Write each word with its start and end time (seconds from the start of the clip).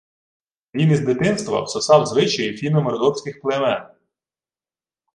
Він 0.73 0.91
із 0.91 0.99
дитинства 0.99 1.61
всотав 1.63 2.05
звичаї 2.05 2.57
фіно-мордовських 2.57 3.41
племен 3.41 3.83